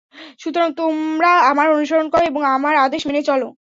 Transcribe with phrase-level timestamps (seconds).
[0.39, 3.41] সুতরাং তোমরা আমার অনুসরণ কর এবং আমার আদেশ মেনে চল।